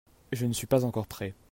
Je 0.31 0.47
ne 0.47 0.53
suis 0.53 0.65
pas 0.65 0.83
encore 0.83 1.05
prêt. 1.05 1.35